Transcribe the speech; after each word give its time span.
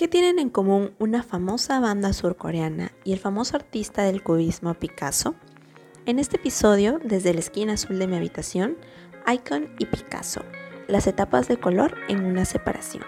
¿Qué 0.00 0.08
tienen 0.08 0.38
en 0.38 0.48
común 0.48 0.94
una 0.98 1.22
famosa 1.22 1.78
banda 1.78 2.14
surcoreana 2.14 2.90
y 3.04 3.12
el 3.12 3.18
famoso 3.18 3.56
artista 3.56 4.02
del 4.02 4.22
cubismo 4.22 4.72
Picasso? 4.72 5.34
En 6.06 6.18
este 6.18 6.38
episodio, 6.38 6.98
desde 7.04 7.34
la 7.34 7.40
esquina 7.40 7.74
azul 7.74 7.98
de 7.98 8.06
mi 8.06 8.16
habitación, 8.16 8.78
Icon 9.30 9.68
y 9.78 9.84
Picasso, 9.84 10.40
las 10.88 11.06
etapas 11.06 11.48
de 11.48 11.58
color 11.58 11.98
en 12.08 12.24
una 12.24 12.46
separación. 12.46 13.04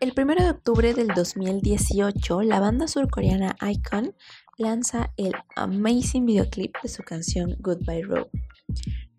El 0.00 0.12
1 0.16 0.34
de 0.34 0.50
octubre 0.50 0.94
del 0.94 1.06
2018, 1.06 2.42
la 2.42 2.58
banda 2.58 2.88
surcoreana 2.88 3.54
Icon 3.60 4.16
lanza 4.58 5.12
el 5.16 5.32
amazing 5.56 6.26
videoclip 6.26 6.74
de 6.82 6.88
su 6.88 7.02
canción 7.02 7.56
Goodbye 7.60 8.02
Road. 8.02 8.28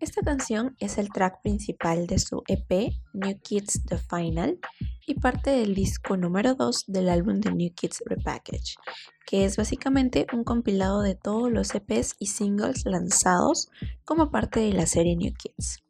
Esta 0.00 0.22
canción 0.22 0.76
es 0.80 0.98
el 0.98 1.10
track 1.10 1.40
principal 1.42 2.06
de 2.06 2.18
su 2.18 2.42
EP 2.48 2.92
New 3.12 3.38
Kids 3.40 3.84
The 3.86 3.98
Final 3.98 4.58
y 5.06 5.14
parte 5.14 5.50
del 5.50 5.74
disco 5.74 6.16
número 6.16 6.54
2 6.54 6.84
del 6.88 7.08
álbum 7.08 7.40
de 7.40 7.52
New 7.52 7.72
Kids 7.74 8.02
Repackage, 8.06 8.76
que 9.26 9.44
es 9.44 9.56
básicamente 9.56 10.26
un 10.32 10.44
compilado 10.44 11.02
de 11.02 11.14
todos 11.14 11.50
los 11.50 11.74
EPs 11.74 12.16
y 12.18 12.26
singles 12.26 12.84
lanzados 12.84 13.68
como 14.04 14.30
parte 14.30 14.60
de 14.60 14.72
la 14.72 14.86
serie 14.86 15.16
New 15.16 15.32
Kids. 15.32 15.83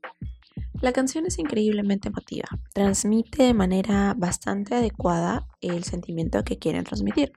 La 0.84 0.92
canción 0.92 1.24
es 1.24 1.38
increíblemente 1.38 2.08
emotiva, 2.08 2.46
transmite 2.74 3.42
de 3.42 3.54
manera 3.54 4.12
bastante 4.18 4.74
adecuada 4.74 5.48
el 5.62 5.82
sentimiento 5.82 6.44
que 6.44 6.58
quieren 6.58 6.84
transmitir, 6.84 7.32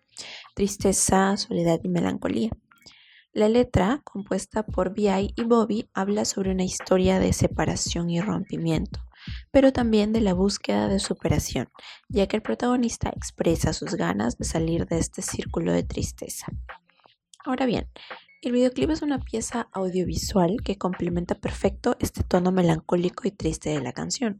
tristeza, 0.53 1.37
soledad 1.37 1.79
y 1.81 1.87
melancolía. 1.87 2.49
La 3.31 3.47
letra, 3.47 4.01
compuesta 4.03 4.63
por 4.65 4.93
Vi 4.93 5.31
y 5.33 5.43
Bobby, 5.45 5.89
habla 5.93 6.25
sobre 6.25 6.51
una 6.51 6.65
historia 6.65 7.19
de 7.19 7.31
separación 7.31 8.09
y 8.09 8.19
rompimiento, 8.19 8.99
pero 9.49 9.71
también 9.71 10.11
de 10.11 10.19
la 10.19 10.33
búsqueda 10.33 10.89
de 10.89 10.99
superación, 10.99 11.69
ya 12.09 12.27
que 12.27 12.35
el 12.35 12.41
protagonista 12.41 13.13
expresa 13.15 13.71
sus 13.71 13.95
ganas 13.95 14.37
de 14.37 14.43
salir 14.43 14.87
de 14.87 14.97
este 14.97 15.21
círculo 15.21 15.71
de 15.71 15.83
tristeza. 15.83 16.47
Ahora 17.45 17.65
bien, 17.65 17.87
el 18.41 18.51
videoclip 18.51 18.91
es 18.91 19.01
una 19.01 19.19
pieza 19.19 19.67
audiovisual 19.71 20.61
que 20.63 20.77
complementa 20.77 21.35
perfecto 21.35 21.95
este 21.99 22.23
tono 22.23 22.51
melancólico 22.51 23.27
y 23.27 23.31
triste 23.31 23.71
de 23.71 23.81
la 23.81 23.93
canción. 23.93 24.37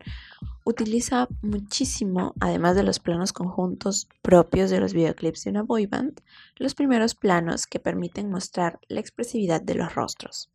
Utiliza 0.64 1.28
muchísimo, 1.42 2.34
además 2.40 2.76
de 2.76 2.84
los 2.84 3.00
planos 3.00 3.34
conjuntos 3.34 4.08
propios 4.22 4.70
de 4.70 4.80
los 4.80 4.94
videoclips 4.94 5.44
de 5.44 5.50
una 5.50 5.64
boy 5.64 5.88
band, 5.88 6.22
los 6.58 6.76
primeros 6.76 7.16
planos 7.16 7.66
que 7.66 7.80
permiten 7.80 8.30
mostrar 8.30 8.80
la 8.88 9.00
expresividad 9.00 9.62
de 9.62 9.76
los 9.76 9.96
rostros. 9.96 10.52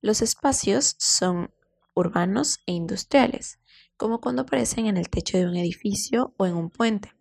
Los 0.00 0.22
espacios 0.22 0.94
son 0.98 1.50
urbanos 1.94 2.60
e 2.66 2.72
industriales, 2.72 3.58
como 3.96 4.20
cuando 4.20 4.42
aparecen 4.42 4.86
en 4.86 4.96
el 4.96 5.08
techo 5.08 5.36
de 5.36 5.46
un 5.46 5.56
edificio 5.56 6.32
o 6.36 6.46
en 6.46 6.54
un 6.54 6.70
puente, 6.70 7.12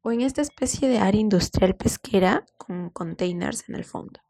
o 0.00 0.10
en 0.10 0.22
esta 0.22 0.40
especie 0.40 0.88
de 0.88 0.98
área 0.98 1.20
industrial 1.20 1.76
pesquera 1.76 2.46
con 2.56 2.88
containers 2.88 3.68
en 3.68 3.74
el 3.74 3.84
fondo. 3.84 4.20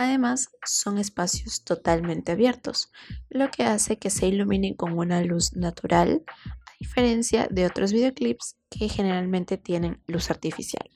Además, 0.00 0.48
son 0.64 0.96
espacios 0.96 1.62
totalmente 1.62 2.32
abiertos, 2.32 2.90
lo 3.28 3.50
que 3.50 3.64
hace 3.64 3.98
que 3.98 4.08
se 4.08 4.28
iluminen 4.28 4.72
con 4.72 4.98
una 4.98 5.20
luz 5.20 5.54
natural, 5.54 6.24
a 6.46 6.72
diferencia 6.80 7.46
de 7.50 7.66
otros 7.66 7.92
videoclips 7.92 8.56
que 8.70 8.88
generalmente 8.88 9.58
tienen 9.58 10.02
luz 10.06 10.30
artificial. 10.30 10.88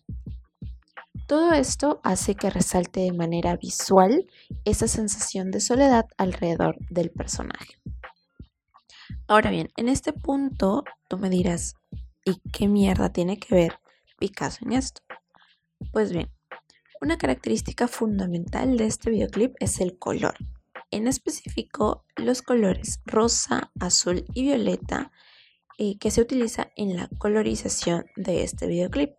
Todo 1.26 1.52
esto 1.52 2.00
hace 2.02 2.34
que 2.34 2.48
resalte 2.48 3.00
de 3.00 3.12
manera 3.12 3.56
visual 3.56 4.24
esa 4.64 4.88
sensación 4.88 5.50
de 5.50 5.60
soledad 5.60 6.06
alrededor 6.16 6.78
del 6.88 7.10
personaje. 7.10 7.74
Ahora 9.28 9.50
bien, 9.50 9.68
en 9.76 9.90
este 9.90 10.14
punto 10.14 10.82
tú 11.10 11.18
me 11.18 11.28
dirás, 11.28 11.74
¿y 12.24 12.40
qué 12.54 12.68
mierda 12.68 13.12
tiene 13.12 13.38
que 13.38 13.54
ver 13.54 13.78
Picasso 14.18 14.64
en 14.64 14.72
esto? 14.72 15.02
Pues 15.92 16.10
bien, 16.10 16.33
una 17.04 17.18
característica 17.18 17.86
fundamental 17.86 18.78
de 18.78 18.86
este 18.86 19.10
videoclip 19.10 19.54
es 19.60 19.78
el 19.80 19.98
color, 19.98 20.34
en 20.90 21.06
específico 21.06 22.06
los 22.16 22.40
colores 22.40 23.02
rosa, 23.04 23.70
azul 23.78 24.24
y 24.32 24.44
violeta 24.44 25.12
eh, 25.76 25.98
que 25.98 26.10
se 26.10 26.22
utiliza 26.22 26.70
en 26.76 26.96
la 26.96 27.10
colorización 27.18 28.06
de 28.16 28.42
este 28.42 28.66
videoclip. 28.66 29.10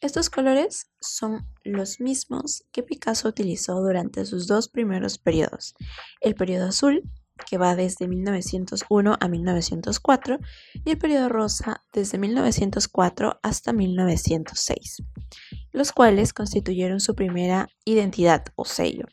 Estos 0.00 0.30
colores 0.30 0.86
son 0.98 1.46
los 1.62 2.00
mismos 2.00 2.64
que 2.72 2.82
Picasso 2.82 3.28
utilizó 3.28 3.78
durante 3.82 4.24
sus 4.24 4.46
dos 4.46 4.68
primeros 4.70 5.18
periodos, 5.18 5.74
el 6.22 6.34
periodo 6.34 6.68
azul 6.68 7.02
que 7.50 7.58
va 7.58 7.76
desde 7.76 8.08
1901 8.08 9.18
a 9.20 9.28
1904 9.28 10.38
y 10.86 10.90
el 10.90 10.96
periodo 10.96 11.28
rosa 11.28 11.82
desde 11.92 12.16
1904 12.16 13.40
hasta 13.42 13.72
1906 13.74 15.02
los 15.72 15.92
cuales 15.92 16.32
constituyeron 16.32 17.00
su 17.00 17.14
primera 17.14 17.68
identidad 17.84 18.44
o 18.54 18.64
sello. 18.64 19.06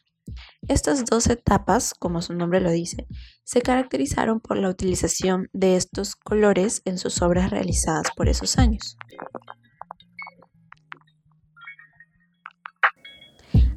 Estas 0.67 1.05
dos 1.05 1.27
etapas, 1.27 1.93
como 1.93 2.21
su 2.21 2.33
nombre 2.33 2.61
lo 2.61 2.71
dice, 2.71 3.07
se 3.43 3.61
caracterizaron 3.61 4.39
por 4.39 4.57
la 4.57 4.69
utilización 4.69 5.49
de 5.53 5.75
estos 5.75 6.15
colores 6.15 6.81
en 6.85 6.97
sus 6.97 7.21
obras 7.21 7.49
realizadas 7.49 8.07
por 8.15 8.29
esos 8.29 8.57
años. 8.57 8.97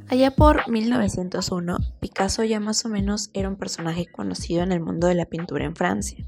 Allá 0.09 0.29
por 0.31 0.69
1901, 0.69 1.77
Picasso 1.99 2.43
ya 2.43 2.59
más 2.59 2.85
o 2.85 2.89
menos 2.89 3.31
era 3.33 3.49
un 3.49 3.55
personaje 3.55 4.05
conocido 4.11 4.61
en 4.61 4.71
el 4.71 4.79
mundo 4.79 5.07
de 5.07 5.15
la 5.15 5.25
pintura 5.25 5.65
en 5.65 5.75
Francia. 5.75 6.27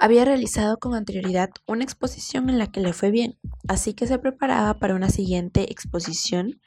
Había 0.00 0.24
realizado 0.24 0.78
con 0.78 0.94
anterioridad 0.94 1.50
una 1.66 1.82
exposición 1.82 2.48
en 2.48 2.58
la 2.58 2.68
que 2.68 2.80
le 2.80 2.92
fue 2.92 3.10
bien, 3.10 3.36
así 3.66 3.94
que 3.94 4.06
se 4.06 4.20
preparaba 4.20 4.74
para 4.74 4.94
una 4.94 5.10
siguiente 5.10 5.72
exposición 5.72 6.60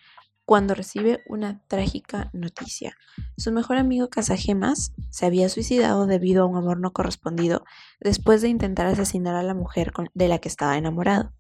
cuando 0.44 0.76
recibe 0.76 1.24
una 1.30 1.64
trágica 1.70 2.30
noticia. 2.34 2.98
Su 3.38 3.54
mejor 3.54 3.78
amigo 3.78 4.10
Casagemas 4.10 4.92
se 5.12 5.26
había 5.26 5.48
suicidado 5.48 6.08
debido 6.08 6.44
a 6.44 6.46
un 6.46 6.58
amor 6.58 6.82
no 6.82 6.92
correspondido 6.92 7.64
después 8.02 8.42
de 8.42 8.50
intentar 8.50 8.88
asesinar 8.88 9.36
a 9.36 9.44
la 9.44 9.54
mujer 9.54 9.94
de 10.14 10.28
la 10.28 10.40
que 10.40 10.50
estaba 10.50 10.78
enamorado. 10.78 11.32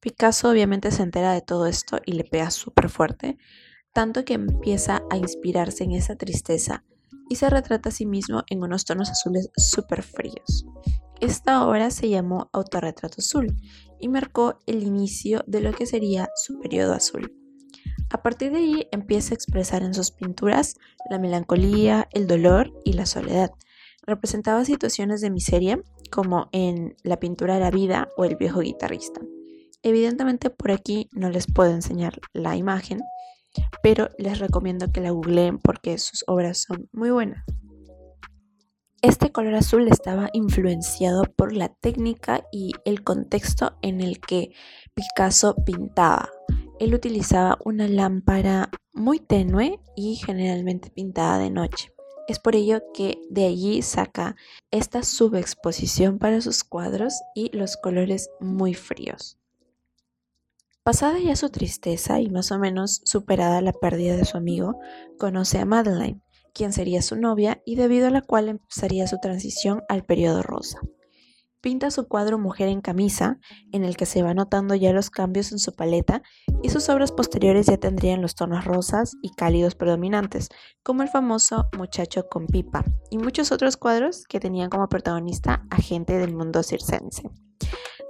Picasso 0.00 0.50
obviamente 0.50 0.90
se 0.90 1.04
entera 1.04 1.32
de 1.32 1.42
todo 1.42 1.66
esto 1.66 2.00
y 2.04 2.14
le 2.14 2.24
pega 2.24 2.50
súper 2.50 2.88
fuerte, 2.88 3.38
tanto 3.92 4.24
que 4.24 4.34
empieza 4.34 5.02
a 5.10 5.16
inspirarse 5.16 5.84
en 5.84 5.92
esa 5.92 6.16
tristeza 6.16 6.82
y 7.28 7.36
se 7.36 7.48
retrata 7.48 7.90
a 7.90 7.92
sí 7.92 8.04
mismo 8.04 8.42
en 8.48 8.62
unos 8.62 8.84
tonos 8.84 9.10
azules 9.10 9.48
súper 9.56 10.02
fríos. 10.02 10.66
Esta 11.20 11.66
obra 11.66 11.90
se 11.90 12.08
llamó 12.08 12.50
Autorretrato 12.52 13.16
Azul 13.18 13.56
y 14.00 14.08
marcó 14.08 14.58
el 14.66 14.82
inicio 14.82 15.44
de 15.46 15.60
lo 15.60 15.72
que 15.72 15.86
sería 15.86 16.28
su 16.34 16.60
periodo 16.60 16.92
azul. 16.92 17.32
A 18.10 18.22
partir 18.22 18.52
de 18.52 18.58
ahí 18.58 18.88
empieza 18.92 19.32
a 19.32 19.36
expresar 19.36 19.82
en 19.82 19.94
sus 19.94 20.10
pinturas 20.10 20.76
la 21.10 21.18
melancolía, 21.18 22.08
el 22.12 22.26
dolor 22.26 22.72
y 22.84 22.92
la 22.92 23.06
soledad. 23.06 23.50
Representaba 24.06 24.64
situaciones 24.64 25.20
de 25.20 25.30
miseria 25.30 25.80
como 26.10 26.48
en 26.52 26.96
la 27.02 27.18
pintura 27.18 27.58
la 27.58 27.70
vida 27.70 28.08
o 28.16 28.24
el 28.24 28.36
viejo 28.36 28.60
guitarrista. 28.60 29.20
Evidentemente 29.82 30.50
por 30.50 30.70
aquí 30.70 31.08
no 31.12 31.30
les 31.30 31.46
puedo 31.46 31.70
enseñar 31.70 32.20
la 32.32 32.56
imagen, 32.56 33.00
pero 33.82 34.08
les 34.18 34.38
recomiendo 34.38 34.92
que 34.92 35.00
la 35.00 35.10
googleen 35.10 35.58
porque 35.58 35.98
sus 35.98 36.24
obras 36.26 36.58
son 36.58 36.88
muy 36.92 37.10
buenas. 37.10 37.44
Este 39.04 39.30
color 39.30 39.56
azul 39.56 39.86
estaba 39.88 40.30
influenciado 40.32 41.24
por 41.24 41.52
la 41.52 41.68
técnica 41.68 42.46
y 42.50 42.72
el 42.86 43.04
contexto 43.04 43.76
en 43.82 44.00
el 44.00 44.18
que 44.18 44.54
Picasso 44.94 45.56
pintaba. 45.56 46.30
Él 46.80 46.94
utilizaba 46.94 47.58
una 47.66 47.86
lámpara 47.86 48.70
muy 48.94 49.18
tenue 49.18 49.78
y 49.94 50.16
generalmente 50.16 50.88
pintada 50.88 51.36
de 51.36 51.50
noche. 51.50 51.92
Es 52.28 52.38
por 52.38 52.56
ello 52.56 52.80
que 52.94 53.18
de 53.28 53.44
allí 53.44 53.82
saca 53.82 54.36
esta 54.70 55.02
subexposición 55.02 56.18
para 56.18 56.40
sus 56.40 56.64
cuadros 56.64 57.12
y 57.34 57.54
los 57.54 57.76
colores 57.76 58.30
muy 58.40 58.72
fríos. 58.72 59.36
Pasada 60.82 61.18
ya 61.18 61.36
su 61.36 61.50
tristeza 61.50 62.20
y 62.20 62.30
más 62.30 62.50
o 62.52 62.58
menos 62.58 63.02
superada 63.04 63.60
la 63.60 63.74
pérdida 63.74 64.16
de 64.16 64.24
su 64.24 64.38
amigo, 64.38 64.78
conoce 65.18 65.58
a 65.58 65.66
Madeleine, 65.66 66.23
quien 66.54 66.72
sería 66.72 67.02
su 67.02 67.16
novia 67.16 67.60
y 67.66 67.76
debido 67.76 68.06
a 68.06 68.10
la 68.10 68.22
cual 68.22 68.48
empezaría 68.48 69.06
su 69.06 69.18
transición 69.20 69.82
al 69.88 70.04
periodo 70.04 70.42
rosa. 70.42 70.78
Pinta 71.60 71.90
su 71.90 72.06
cuadro 72.08 72.38
Mujer 72.38 72.68
en 72.68 72.82
camisa, 72.82 73.38
en 73.72 73.84
el 73.84 73.96
que 73.96 74.04
se 74.04 74.22
va 74.22 74.34
notando 74.34 74.74
ya 74.74 74.92
los 74.92 75.08
cambios 75.08 75.50
en 75.50 75.58
su 75.58 75.72
paleta, 75.72 76.22
y 76.62 76.68
sus 76.68 76.90
obras 76.90 77.10
posteriores 77.10 77.66
ya 77.66 77.78
tendrían 77.78 78.20
los 78.20 78.34
tonos 78.34 78.66
rosas 78.66 79.14
y 79.22 79.30
cálidos 79.30 79.74
predominantes, 79.74 80.50
como 80.82 81.02
el 81.02 81.08
famoso 81.08 81.70
Muchacho 81.76 82.28
con 82.28 82.46
pipa, 82.46 82.84
y 83.10 83.16
muchos 83.16 83.50
otros 83.50 83.78
cuadros 83.78 84.24
que 84.28 84.40
tenían 84.40 84.68
como 84.68 84.90
protagonista 84.90 85.64
a 85.70 85.76
gente 85.76 86.18
del 86.18 86.34
mundo 86.34 86.62
circense. 86.62 87.30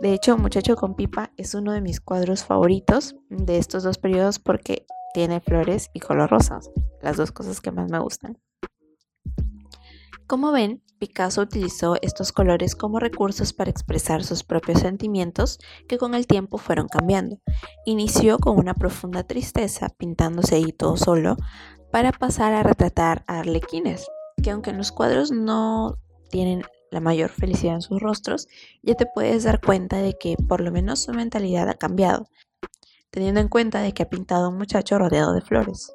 De 0.00 0.12
hecho, 0.12 0.36
Muchacho 0.36 0.74
con 0.74 0.96
pipa 0.96 1.30
es 1.36 1.54
uno 1.54 1.70
de 1.70 1.80
mis 1.80 2.00
cuadros 2.00 2.42
favoritos 2.42 3.14
de 3.30 3.58
estos 3.58 3.84
dos 3.84 3.98
periodos 3.98 4.40
porque 4.40 4.84
tiene 5.14 5.40
flores 5.40 5.90
y 5.94 6.00
color 6.00 6.28
rosa, 6.28 6.58
las 7.00 7.16
dos 7.16 7.32
cosas 7.32 7.60
que 7.60 7.70
más 7.70 7.90
me 7.90 8.00
gustan. 8.00 8.36
Como 10.26 10.52
ven, 10.52 10.82
Picasso 10.98 11.42
utilizó 11.42 11.96
estos 12.02 12.32
colores 12.32 12.74
como 12.74 12.98
recursos 12.98 13.52
para 13.52 13.70
expresar 13.70 14.24
sus 14.24 14.42
propios 14.42 14.80
sentimientos 14.80 15.60
que 15.86 15.98
con 15.98 16.14
el 16.14 16.26
tiempo 16.26 16.58
fueron 16.58 16.88
cambiando. 16.88 17.38
Inició 17.86 18.38
con 18.38 18.58
una 18.58 18.74
profunda 18.74 19.22
tristeza, 19.22 19.88
pintándose 19.96 20.56
ahí 20.56 20.72
todo 20.72 20.96
solo, 20.96 21.36
para 21.92 22.10
pasar 22.10 22.52
a 22.52 22.64
retratar 22.64 23.22
a 23.28 23.38
arlequines, 23.40 24.08
que 24.42 24.50
aunque 24.50 24.70
en 24.70 24.78
los 24.78 24.90
cuadros 24.90 25.30
no 25.30 25.96
tienen 26.28 26.64
la 26.90 27.00
mayor 27.00 27.30
felicidad 27.30 27.74
en 27.74 27.82
sus 27.82 28.00
rostros, 28.00 28.48
ya 28.82 28.94
te 28.94 29.06
puedes 29.06 29.44
dar 29.44 29.60
cuenta 29.60 29.98
de 29.98 30.14
que 30.18 30.36
por 30.48 30.60
lo 30.60 30.72
menos 30.72 31.00
su 31.00 31.12
mentalidad 31.12 31.68
ha 31.68 31.74
cambiado, 31.74 32.26
teniendo 33.14 33.38
en 33.40 33.46
cuenta 33.46 33.80
de 33.80 33.92
que 33.92 34.02
ha 34.02 34.08
pintado 34.08 34.48
un 34.48 34.58
muchacho 34.58 34.98
rodeado 34.98 35.34
de 35.34 35.40
flores. 35.40 35.94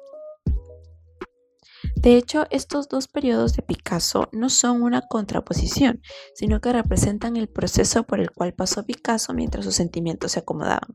De 1.96 2.16
hecho, 2.16 2.46
estos 2.48 2.88
dos 2.88 3.08
periodos 3.08 3.52
de 3.52 3.62
Picasso 3.62 4.30
no 4.32 4.48
son 4.48 4.80
una 4.80 5.02
contraposición, 5.02 6.00
sino 6.34 6.62
que 6.62 6.72
representan 6.72 7.36
el 7.36 7.46
proceso 7.46 8.04
por 8.04 8.20
el 8.20 8.30
cual 8.30 8.54
pasó 8.54 8.86
Picasso 8.86 9.34
mientras 9.34 9.66
sus 9.66 9.74
sentimientos 9.74 10.32
se 10.32 10.38
acomodaban. 10.38 10.94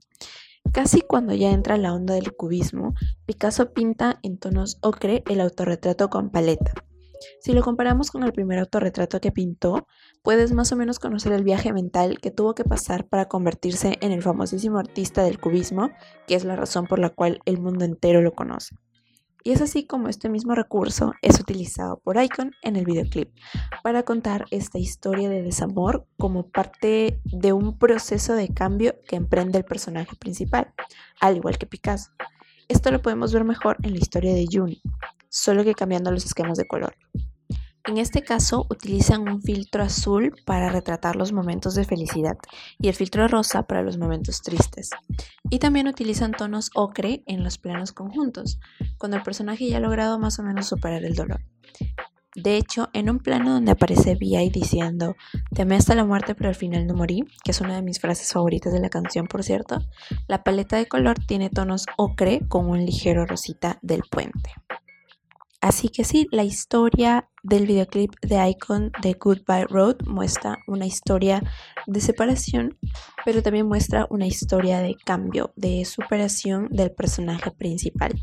Casi 0.73 1.01
cuando 1.01 1.35
ya 1.35 1.51
entra 1.51 1.77
la 1.77 1.93
onda 1.93 2.15
del 2.15 2.35
cubismo, 2.35 2.95
Picasso 3.27 3.71
pinta 3.71 4.17
en 4.23 4.39
tonos 4.39 4.79
ocre 4.81 5.23
el 5.27 5.41
autorretrato 5.41 6.09
con 6.09 6.31
paleta. 6.31 6.73
Si 7.39 7.53
lo 7.53 7.61
comparamos 7.61 8.11
con 8.11 8.23
el 8.23 8.33
primer 8.33 8.59
autorretrato 8.59 9.19
que 9.19 9.31
pintó, 9.31 9.87
puedes 10.23 10.53
más 10.53 10.71
o 10.71 10.75
menos 10.75 10.99
conocer 10.99 11.31
el 11.33 11.43
viaje 11.43 11.73
mental 11.73 12.19
que 12.19 12.31
tuvo 12.31 12.55
que 12.55 12.63
pasar 12.63 13.07
para 13.07 13.27
convertirse 13.27 13.97
en 14.01 14.11
el 14.11 14.21
famosísimo 14.21 14.77
artista 14.77 15.23
del 15.23 15.39
cubismo, 15.39 15.91
que 16.27 16.35
es 16.35 16.43
la 16.43 16.55
razón 16.55 16.87
por 16.87 16.99
la 16.99 17.09
cual 17.09 17.39
el 17.45 17.59
mundo 17.59 17.85
entero 17.85 18.21
lo 18.21 18.33
conoce. 18.33 18.75
Y 19.47 19.51
es 19.51 19.61
así 19.61 19.85
como 19.85 20.07
este 20.07 20.27
mismo 20.27 20.55
recurso 20.55 21.13
es 21.21 21.39
utilizado 21.39 21.99
por 22.03 22.19
Icon 22.19 22.53
en 22.63 22.75
el 22.77 22.83
videoclip 22.83 23.29
para 23.83 24.01
contar 24.01 24.45
esta 24.49 24.79
historia 24.79 25.29
de 25.29 25.43
desamor 25.43 26.07
como 26.17 26.49
parte 26.49 27.21
de 27.25 27.53
un 27.53 27.77
proceso 27.77 28.33
de 28.33 28.51
cambio 28.51 28.95
que 29.07 29.15
emprende 29.15 29.59
el 29.59 29.63
personaje 29.63 30.15
principal, 30.15 30.73
al 31.21 31.37
igual 31.37 31.59
que 31.59 31.67
Picasso. 31.67 32.09
Esto 32.67 32.89
lo 32.89 33.03
podemos 33.03 33.31
ver 33.33 33.43
mejor 33.43 33.77
en 33.83 33.91
la 33.91 33.99
historia 33.99 34.33
de 34.33 34.47
Juni, 34.51 34.81
solo 35.29 35.63
que 35.63 35.75
cambiando 35.75 36.09
los 36.09 36.25
esquemas 36.25 36.57
de 36.57 36.65
color. 36.65 36.95
En 37.87 37.99
este 37.99 38.23
caso 38.23 38.65
utilizan 38.71 39.29
un 39.29 39.43
filtro 39.43 39.83
azul 39.83 40.33
para 40.43 40.69
retratar 40.69 41.15
los 41.15 41.31
momentos 41.31 41.75
de 41.75 41.85
felicidad 41.85 42.35
y 42.79 42.87
el 42.87 42.95
filtro 42.95 43.27
rosa 43.27 43.67
para 43.67 43.83
los 43.83 43.99
momentos 43.99 44.41
tristes. 44.41 44.89
Y 45.51 45.59
también 45.59 45.87
utilizan 45.87 46.31
tonos 46.31 46.71
ocre 46.73 47.23
en 47.27 47.43
los 47.43 47.59
planos 47.59 47.91
conjuntos, 47.91 48.59
cuando 48.97 49.17
el 49.17 49.23
personaje 49.23 49.69
ya 49.69 49.77
ha 49.77 49.81
logrado 49.81 50.17
más 50.17 50.39
o 50.39 50.43
menos 50.43 50.67
superar 50.67 51.05
el 51.05 51.13
dolor. 51.13 51.41
De 52.35 52.57
hecho, 52.57 52.89
en 52.93 53.09
un 53.09 53.19
plano 53.19 53.53
donde 53.53 53.71
aparece 53.71 54.15
Vi 54.15 54.49
diciendo, 54.49 55.15
te 55.53 55.61
amé 55.61 55.75
hasta 55.75 55.95
la 55.95 56.03
muerte 56.03 56.33
pero 56.33 56.49
al 56.49 56.55
final 56.55 56.87
no 56.87 56.95
morí, 56.95 57.23
que 57.43 57.51
es 57.51 57.61
una 57.61 57.75
de 57.75 57.83
mis 57.83 57.99
frases 57.99 58.33
favoritas 58.33 58.73
de 58.73 58.79
la 58.79 58.89
canción 58.89 59.27
por 59.27 59.43
cierto, 59.43 59.77
la 60.27 60.43
paleta 60.43 60.75
de 60.75 60.87
color 60.87 61.17
tiene 61.19 61.51
tonos 61.51 61.85
ocre 61.97 62.41
con 62.49 62.67
un 62.67 62.83
ligero 62.83 63.25
rosita 63.27 63.77
del 63.83 64.01
puente. 64.09 64.51
Así 65.65 65.89
que 65.89 66.03
sí, 66.03 66.27
la 66.29 66.43
historia 66.43 67.27
del 67.41 67.65
videoclip 67.65 68.13
de 68.21 68.49
Icon 68.49 68.91
de 69.01 69.13
Goodbye 69.13 69.65
Road 69.65 69.95
muestra 70.05 70.59
una 70.67 70.85
historia 70.85 71.41
de 71.87 72.01
separación, 72.01 72.77
pero 73.25 73.41
también 73.41 73.67
muestra 73.67 74.05
una 74.11 74.27
historia 74.27 74.77
de 74.81 74.93
cambio, 74.93 75.53
de 75.55 75.83
superación 75.85 76.67
del 76.69 76.91
personaje 76.91 77.49
principal. 77.49 78.13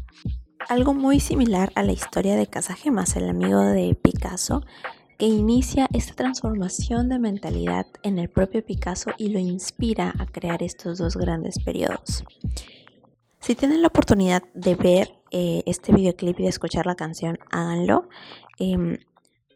Algo 0.69 0.95
muy 0.95 1.19
similar 1.19 1.73
a 1.75 1.83
la 1.83 1.91
historia 1.91 2.37
de 2.37 2.47
Casagemas, 2.47 3.17
el 3.17 3.29
amigo 3.29 3.59
de 3.59 3.99
Picasso, 4.01 4.63
que 5.19 5.27
inicia 5.27 5.89
esta 5.93 6.15
transformación 6.15 7.09
de 7.09 7.19
mentalidad 7.19 7.87
en 8.05 8.21
el 8.21 8.31
propio 8.31 8.65
Picasso 8.65 9.11
y 9.19 9.31
lo 9.31 9.41
inspira 9.41 10.15
a 10.17 10.27
crear 10.27 10.63
estos 10.63 10.99
dos 10.99 11.17
grandes 11.17 11.59
periodos. 11.59 12.23
Si 13.41 13.57
tienen 13.57 13.83
la 13.83 13.89
oportunidad 13.89 14.45
de 14.55 14.77
ver 14.77 15.22
eh, 15.33 15.63
este 15.67 15.93
videoclip 15.93 16.39
y 16.41 16.45
de 16.45 16.49
escuchar 16.49 16.87
la 16.87 16.95
canción, 16.95 17.39
háganlo. 17.51 18.09
Em, 18.59 18.99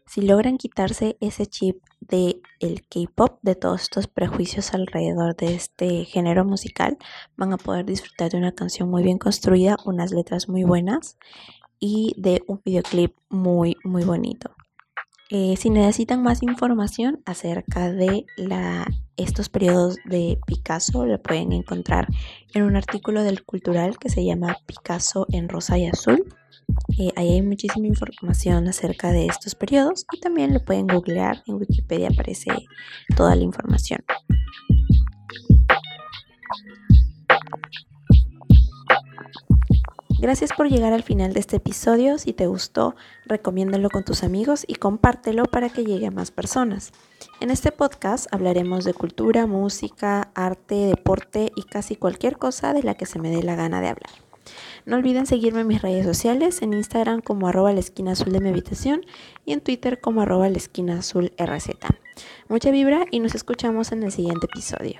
si 0.05 0.21
logran 0.21 0.57
quitarse 0.57 1.17
ese 1.19 1.45
chip 1.45 1.83
de 1.99 2.41
el 2.59 2.81
K-pop, 2.87 3.39
de 3.41 3.55
todos 3.55 3.83
estos 3.83 4.07
prejuicios 4.07 4.73
alrededor 4.73 5.35
de 5.35 5.53
este 5.53 6.05
género 6.05 6.45
musical, 6.45 6.97
van 7.35 7.53
a 7.53 7.57
poder 7.57 7.85
disfrutar 7.85 8.31
de 8.31 8.37
una 8.37 8.53
canción 8.53 8.89
muy 8.89 9.03
bien 9.03 9.17
construida, 9.17 9.77
unas 9.85 10.11
letras 10.11 10.49
muy 10.49 10.63
buenas 10.63 11.17
y 11.79 12.15
de 12.17 12.43
un 12.47 12.61
videoclip 12.63 13.15
muy 13.29 13.77
muy 13.83 14.03
bonito. 14.03 14.56
Eh, 15.29 15.55
si 15.57 15.69
necesitan 15.69 16.23
más 16.23 16.41
información 16.41 17.21
acerca 17.25 17.91
de 17.91 18.25
estos 19.17 19.49
periodos 19.49 19.97
de 20.05 20.39
Picasso, 20.47 21.05
lo 21.05 21.21
pueden 21.21 21.51
encontrar 21.51 22.07
en 22.53 22.63
un 22.63 22.77
artículo 22.77 23.23
del 23.23 23.43
Cultural 23.43 23.97
que 23.99 24.09
se 24.09 24.23
llama 24.23 24.57
Picasso 24.65 25.27
en 25.31 25.49
rosa 25.49 25.77
y 25.77 25.87
azul. 25.87 26.23
Eh, 26.97 27.11
ahí 27.17 27.33
hay 27.33 27.41
muchísima 27.41 27.87
información 27.87 28.69
acerca 28.69 29.11
de 29.11 29.25
estos 29.25 29.53
periodos 29.53 30.05
y 30.13 30.19
también 30.21 30.53
lo 30.53 30.63
pueden 30.63 30.87
googlear. 30.87 31.43
En 31.45 31.55
Wikipedia 31.55 32.07
aparece 32.07 32.51
toda 33.17 33.35
la 33.35 33.43
información. 33.43 33.99
Gracias 40.19 40.51
por 40.51 40.67
llegar 40.67 40.93
al 40.93 41.03
final 41.03 41.33
de 41.33 41.39
este 41.39 41.57
episodio. 41.57 42.17
Si 42.17 42.33
te 42.33 42.47
gustó, 42.47 42.95
recomiéndalo 43.25 43.91
con 43.91 44.03
tus 44.03 44.23
amigos 44.23 44.65
y 44.67 44.73
compártelo 44.73 45.45
para 45.45 45.69
que 45.69 45.85
llegue 45.85 46.07
a 46.07 46.11
más 46.11 46.31
personas. 46.31 46.91
En 47.39 47.51
este 47.51 47.71
podcast 47.71 48.25
hablaremos 48.31 48.83
de 48.83 48.95
cultura, 48.95 49.45
música, 49.45 50.31
arte, 50.33 50.73
deporte 50.87 51.51
y 51.55 51.61
casi 51.61 51.95
cualquier 51.95 52.37
cosa 52.37 52.73
de 52.73 52.81
la 52.81 52.95
que 52.95 53.05
se 53.05 53.19
me 53.19 53.29
dé 53.29 53.43
la 53.43 53.55
gana 53.55 53.79
de 53.79 53.89
hablar. 53.89 54.09
No 54.87 54.95
olviden 54.95 55.27
seguirme 55.27 55.61
en 55.61 55.67
mis 55.67 55.83
redes 55.83 56.05
sociales, 56.05 56.63
en 56.63 56.73
Instagram 56.73 57.21
como 57.21 57.47
arroba 57.47 57.71
la 57.71 57.79
esquina 57.79 58.13
azul 58.13 58.33
de 58.33 58.39
mi 58.39 58.49
habitación 58.49 59.01
y 59.45 59.53
en 59.53 59.61
Twitter 59.61 60.01
como 60.01 60.21
arroba 60.21 60.49
la 60.49 60.57
esquina 60.57 60.97
azul 60.97 61.31
RZ. 61.37 61.77
Mucha 62.49 62.71
vibra 62.71 63.05
y 63.11 63.19
nos 63.19 63.35
escuchamos 63.35 63.91
en 63.91 64.01
el 64.01 64.11
siguiente 64.11 64.47
episodio. 64.47 64.99